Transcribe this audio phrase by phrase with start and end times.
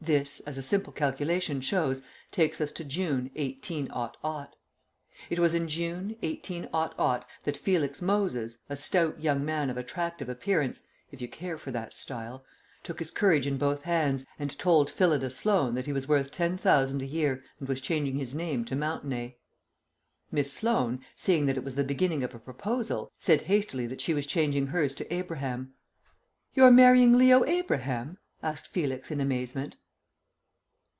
[0.00, 3.90] This, as a simple calculation shows, takes us to June, 18.
[5.28, 10.82] It was in June, 18 that Felix Moses, a stout young man of attractive appearance
[11.10, 12.42] (if you care for that style),
[12.82, 16.56] took his courage in both hands, and told Phyllida Sloan that he was worth ten
[16.56, 19.36] thousand a year and was changing his name to Mountenay.
[20.30, 24.14] Miss Sloan, seeing that it was the beginning of a proposal, said hastily that she
[24.14, 25.74] was changing hers to Abraham.
[26.54, 29.76] "You're marrying Leo Abraham?" asked Felix in amazement.